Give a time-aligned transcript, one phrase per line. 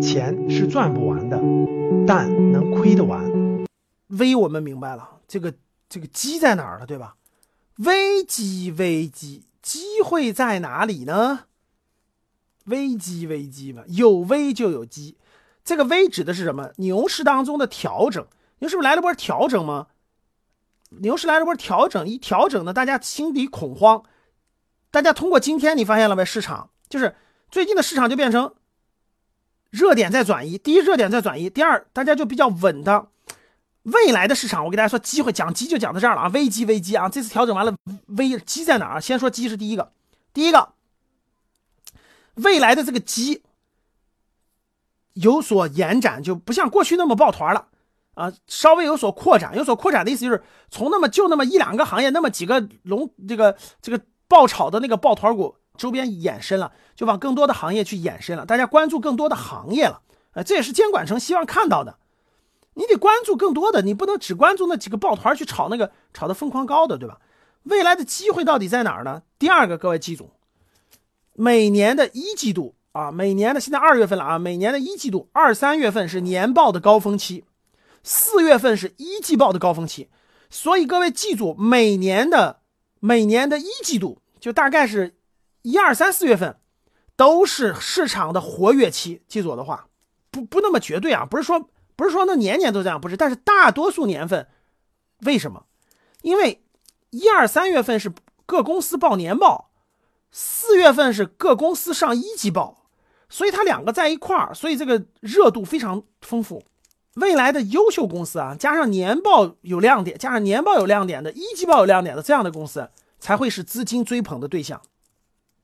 [0.00, 1.40] 钱是赚不完的，
[2.06, 3.24] 但能亏得完。
[4.08, 5.54] 危我们明白了，这个
[5.88, 7.16] 这个机在哪儿了，对吧？
[7.78, 11.46] 危机危机，机会在哪里呢？
[12.66, 15.16] 危机危机嘛，有危就有机。
[15.64, 16.72] 这个危指的是什么？
[16.76, 18.24] 牛市当中的调整。
[18.60, 19.88] 牛市不是来了波调整吗？
[20.90, 24.04] 牛市来了波调整，一调整呢，大家心底恐慌。
[24.90, 26.24] 大家通过今天，你发现了没？
[26.24, 27.16] 市场就是
[27.50, 28.54] 最近的市场就变成
[29.70, 30.58] 热点在转移。
[30.58, 33.10] 第一，热点在转移；第二，大家就比较稳当。
[33.82, 36.28] 未来的市场，我给大家说机会，讲机就讲到这儿了啊。
[36.28, 37.08] 危机危机啊！
[37.08, 37.74] 这次调整完了，
[38.06, 39.00] 危机在哪儿？
[39.00, 39.92] 先说机是第一个，
[40.32, 40.72] 第一个，
[42.34, 43.42] 未来的这个机
[45.14, 47.68] 有所延展，就不像过去那么抱团了
[48.14, 49.56] 啊，稍微有所扩展。
[49.56, 54.02] 有所扩展的意思就是从那么就那么一两个行业，那么几个龙这个这个。
[54.28, 60.00] 爆炒的那个抱团股周边延伸了，就往更多的行业去延伸了，大家关注更多的行业了，
[60.32, 61.98] 呃，这也是监管层希望看到的。
[62.74, 67.20] 你得关注更多的，你不能只关注那几个抱团去炒那个炒得疯狂高的，对吧？
[67.62, 69.22] 未来的机会到底在哪儿呢？
[69.38, 70.30] 第二个，各位记住，
[71.32, 77.44] 每年的一季度啊，每年的现在二月份了啊，每年的一季度二三月份是年报的高峰期，
[78.02, 80.08] 四月份是一季报的高峰期，
[80.50, 82.60] 所以各位记住每年的。
[82.98, 85.14] 每年的一季度，就大概是
[85.66, 86.60] 一二三四月份，
[87.16, 89.22] 都是市场的活跃期。
[89.26, 89.88] 记住我的话，
[90.30, 93.16] 不不那么绝对啊，不是说不是说那年年都这样，不是。
[93.16, 94.46] 但是大多数年份，
[95.22, 95.64] 为什么？
[96.22, 96.62] 因为
[97.10, 98.12] 一二三月份是
[98.46, 99.72] 各公司报年报，
[100.30, 102.86] 四月份是各公司上一季报，
[103.28, 106.62] 所以它两个在一块儿，所以这个热度非常丰富。
[107.14, 114.80] 未来的优秀公司啊，加上年报有亮点，加上年报有亮点的，一季报有亮点的这样的公司，才会是资金追捧的对象。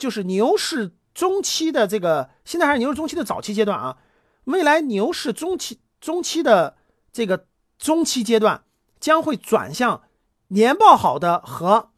[0.00, 3.98] 就是牛市中期的这个，现在还是牛市中期的早期阶段啊。
[4.44, 6.76] 未来牛市中期中期的
[7.12, 7.46] 这个
[7.78, 8.64] 中期阶段，
[8.98, 10.02] 将会转向
[10.48, 11.90] 年报好的和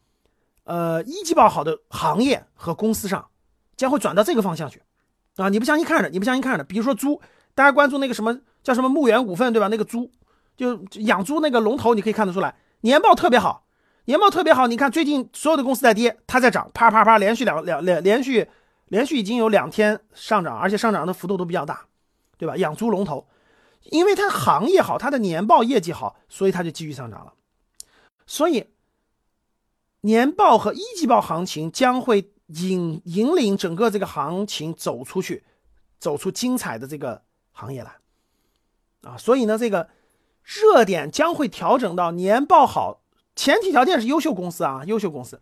[0.65, 3.29] 呃一季报好的行业和公司上，
[3.77, 4.81] 将会转到这个方向去
[5.37, 5.47] 啊。
[5.47, 7.21] 你不相信看着，你不相信看着，比如说猪，
[7.55, 8.41] 大家关注那个什么？
[8.61, 9.67] 叫什么牧原股份对吧？
[9.69, 10.11] 那个猪，
[10.55, 13.65] 就养猪那个龙头，你可以看得出来，年报特别好，
[14.05, 14.67] 年报特别好。
[14.67, 18.49] 你看最近所有的公司在跌，它在涨，啪啪啪，连续两两连连续
[18.87, 21.85] 连续已经有两天上涨，而且上涨的幅度都比较大，
[22.37, 22.57] 对吧？
[22.57, 23.27] 养猪龙头，
[23.83, 27.33] 因为它行业好，它的年报业绩好，所以它就继续上涨了。
[28.25, 28.67] 所以
[30.01, 35.45] 年报和一季报行情将会引引领整个这个行情走出去，
[35.99, 37.21] 走出精彩的这个
[37.51, 37.95] 行业来。
[39.03, 39.89] 啊，所以呢，这个
[40.43, 43.01] 热点将会调整到年报好，
[43.35, 45.39] 前提条件是优秀公司啊，优秀公司，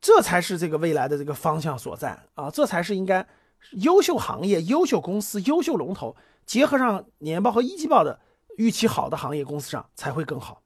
[0.00, 3.26] 这才是这个未来的这个方向所在啊，这才是应该
[3.72, 8.20] 优秀行业、优秀公司、优秀龙头结合上年报和一季报的
[8.56, 10.62] 预期好的行业公司上才会更好。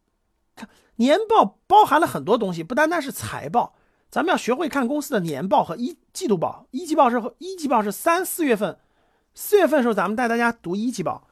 [0.54, 3.74] 看年报包含了很多东西，不单单是财报，
[4.10, 6.66] 咱们要学会看公司的年报和一季度报。
[6.70, 8.78] 一季报是一季报是三四月份，
[9.34, 11.26] 四月份的时候咱们带大家读一季报。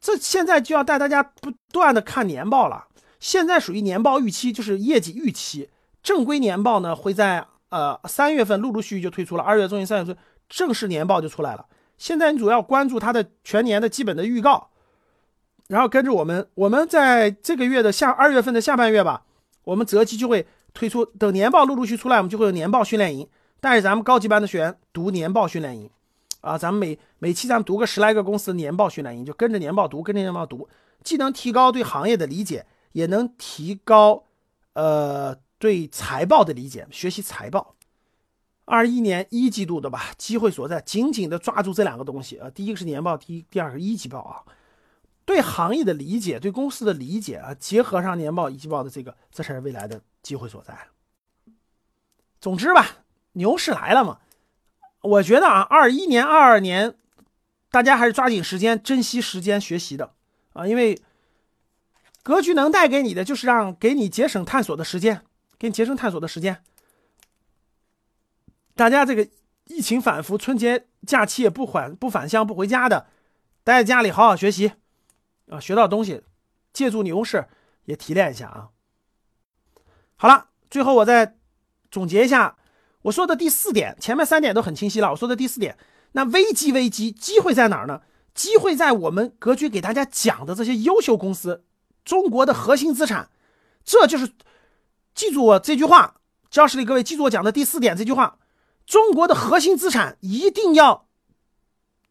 [0.00, 2.86] 这现在就要带大家不断的看年报了。
[3.20, 5.70] 现在属于年报预期，就是业绩预期。
[6.02, 10.16] 正规年报呢，会在呃三月份陆陆续续就推出了，二月中旬、三月份
[10.48, 11.66] 正式年报就出来了。
[11.98, 14.70] 现在你主要关注它的全年的基本的预告，
[15.68, 19.24] 然后跟着我们，我们在这个月的下二月份的下半月吧，
[19.64, 21.04] 我们择机就会推出。
[21.04, 23.28] 等年报陆陆续出来，我们就会有年报训练营，
[23.60, 25.90] 带着咱们高级班的学员读年报训练营。
[26.40, 30.66] 啊，咱们每每期咱们读个十来个公司的年报训练营，就跟着年报读，跟着年报读，
[31.04, 34.24] 既能提高对行业的理解，也能提高
[34.74, 37.74] 呃对财报的理解，学习财报。
[38.64, 44.44] 二一年一季度的吧，机会所在，紧紧的抓住这两个东西啊，第一个是年报，第一第二个一季报啊，
[45.24, 50.78] 对行业的理解，对公司的理解啊，结合上年报一季报的这个，这才是未来的机会所在。
[52.40, 52.98] 总之吧，
[53.32, 54.18] 牛市来了嘛。
[55.02, 56.94] 我觉得啊，二一年、二二年，
[57.72, 60.12] 大家还是抓紧时间、珍惜时间学习的
[60.52, 60.96] 啊，因为
[62.22, 65.22] 格局能带给你的，就是让给你节省探索的时间，
[65.58, 66.62] 给你节省探索的时间。
[68.74, 69.28] 大家这个
[69.66, 73.06] 疫情反复，春节假期也不返不返乡不回家的，
[73.64, 74.72] 待在家里好好学习
[75.48, 76.22] 啊，学到东西，
[76.72, 77.46] 借助牛市
[77.84, 78.68] 也提炼一下啊。
[80.16, 81.36] 好了，最后我再
[81.90, 82.56] 总结一下。
[83.02, 85.10] 我说的第四点，前面三点都很清晰了。
[85.10, 85.78] 我说的第四点，
[86.12, 88.02] 那危机危机，机会在哪儿呢？
[88.34, 91.64] 机会在我们格局给大家讲的这些优秀公司，
[92.04, 93.30] 中国的核心资产，
[93.84, 94.32] 这就是
[95.14, 96.20] 记住我这句话，
[96.50, 98.38] 教室里各位记住我讲的第四点这句话：
[98.86, 101.06] 中国的核心资产一定要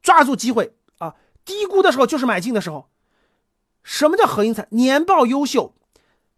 [0.02, 1.16] 抓住机会啊！
[1.44, 2.90] 低估的时候就是买进的时候。
[3.84, 4.68] 什么叫核心资产？
[4.72, 5.74] 年报优秀，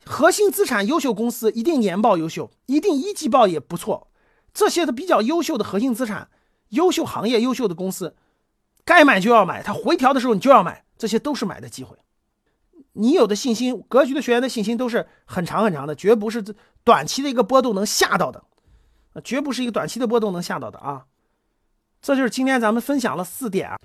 [0.06, 4.07] 核心资产优秀公司一定年报优秀，一定一季报也不错。
[4.53, 6.30] 这些的比较优秀的核心资产，
[6.69, 8.15] 优秀行业、优秀的公司，
[8.86, 9.62] 该买就要买。
[9.62, 11.98] 它回调的时候你就要买，这些都是买的机会。
[12.93, 16.43] 你有的信心，格局的学员的信心都是很长很长的，绝不是
[16.83, 18.43] 短期的一个波动能吓到的，
[19.23, 21.05] 绝不是一个短期的波动能吓到的啊！
[22.01, 23.77] 这就是今天咱们分享了四点啊，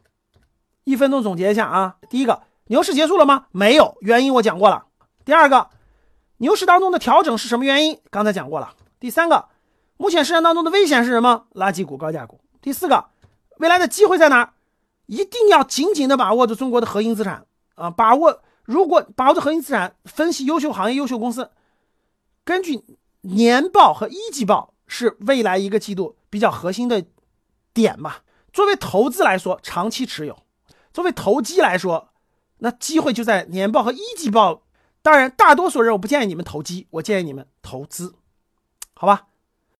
[0.84, 1.96] 一分钟总结一下啊。
[2.10, 3.46] 第一个，牛市结束了吗？
[3.52, 4.86] 没有，原因我讲过了。
[5.24, 5.70] 第二个，
[6.38, 8.00] 牛市当中的调整是什么原因？
[8.10, 8.74] 刚才讲过了。
[8.98, 9.48] 第三个，
[9.96, 11.46] 目前市场当中的危险是什么？
[11.54, 12.40] 垃圾股、高价股。
[12.60, 13.04] 第四个，
[13.58, 14.54] 未来的机会在哪儿？
[15.06, 18.42] 一定要紧紧的把握住中国的核心资产啊，把握。
[18.66, 21.50] 如果把握住核心资产，分析优秀行业、优秀公司，
[22.44, 22.84] 根据
[23.22, 27.06] 年报和一季报是未来一个季度比较核心的
[27.72, 28.16] 点嘛？
[28.52, 30.34] 作为投资来说，长期持有；
[30.92, 32.10] 作为投机来说，
[32.58, 34.62] 那机会就在年报和一季报。
[35.02, 38.16] 当然，大多数人我不建议你们投机，我建议你们投资，
[38.94, 39.28] 好吧？